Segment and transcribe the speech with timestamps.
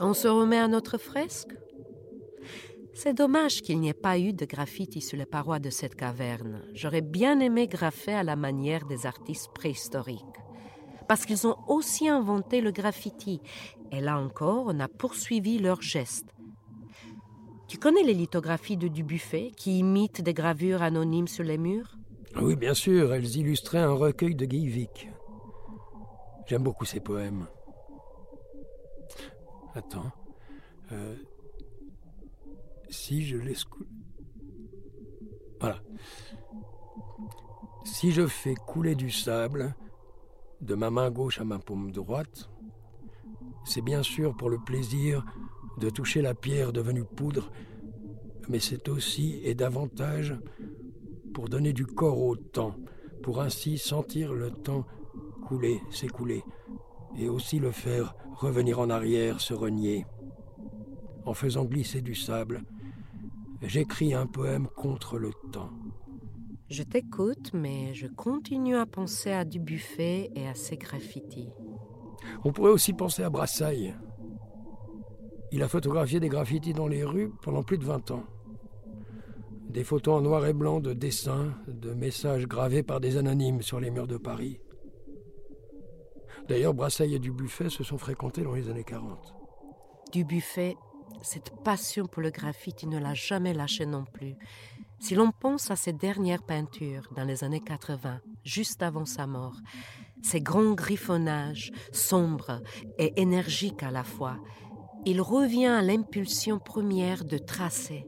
[0.00, 1.54] On se remet à notre fresque?
[2.94, 6.62] C'est dommage qu'il n'y ait pas eu de graffiti sur les parois de cette caverne.
[6.72, 10.24] J'aurais bien aimé graffer à la manière des artistes préhistoriques.
[11.08, 13.40] Parce qu'ils ont aussi inventé le graffiti.
[13.90, 16.34] Et là encore, on a poursuivi leurs gestes.
[17.66, 21.98] Tu connais les lithographies de Dubuffet qui imitent des gravures anonymes sur les murs?
[22.40, 24.88] Oui, bien sûr, elles illustraient un recueil de Guy
[26.46, 27.46] J'aime beaucoup ses poèmes.
[29.78, 30.10] Attends.
[30.90, 31.14] Euh,
[32.90, 33.22] si
[38.10, 39.76] je fais couler du sable
[40.60, 42.50] de ma main gauche à ma paume droite,
[43.64, 45.24] c'est bien sûr pour le plaisir
[45.78, 47.52] de toucher la pierre devenue poudre,
[48.48, 50.34] mais c'est aussi et davantage
[51.32, 52.74] pour donner du corps au temps,
[53.22, 54.84] pour ainsi sentir le temps
[55.46, 56.42] couler, s'écouler,
[57.16, 60.06] et aussi le faire revenir en arrière, se renier.
[61.24, 62.62] En faisant glisser du sable,
[63.62, 65.70] j'écris un poème contre le temps.
[66.70, 71.50] Je t'écoute, mais je continue à penser à du buffet et à ses graffitis.
[72.44, 73.94] On pourrait aussi penser à Brassailles.
[75.50, 78.24] Il a photographié des graffitis dans les rues pendant plus de 20 ans.
[79.70, 83.80] Des photos en noir et blanc de dessins, de messages gravés par des anonymes sur
[83.80, 84.60] les murs de Paris.
[86.48, 89.34] D'ailleurs, Brassailles et Dubuffet se sont fréquentés dans les années 40.
[90.12, 90.76] Dubuffet,
[91.20, 94.34] cette passion pour le graffiti ne l'a jamais lâché non plus.
[94.98, 99.56] Si l'on pense à ses dernières peintures dans les années 80, juste avant sa mort,
[100.22, 102.62] ses grands griffonnages, sombres
[102.98, 104.38] et énergiques à la fois,
[105.04, 108.06] il revient à l'impulsion première de tracer.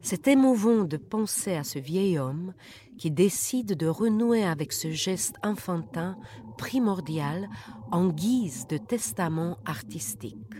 [0.00, 2.52] C'est émouvant de penser à ce vieil homme
[2.98, 6.16] qui décide de renouer avec ce geste enfantin
[6.58, 7.48] primordial
[7.90, 10.53] en guise de testament artistique.